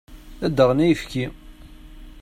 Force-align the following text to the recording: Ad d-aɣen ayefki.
Ad 0.45 0.51
d-aɣen 0.55 0.83
ayefki. 0.85 1.25